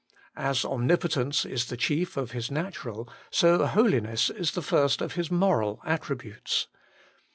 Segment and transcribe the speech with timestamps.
[0.35, 5.29] As Omnipotence is the chief of His natural, so Holiness is the first of His
[5.29, 6.65] moral attributes.